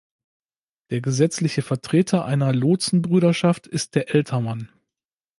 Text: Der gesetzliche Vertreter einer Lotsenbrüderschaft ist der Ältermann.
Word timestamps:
Der 0.89 0.99
gesetzliche 0.99 1.61
Vertreter 1.61 2.25
einer 2.25 2.53
Lotsenbrüderschaft 2.53 3.67
ist 3.67 3.93
der 3.93 4.15
Ältermann. 4.15 4.67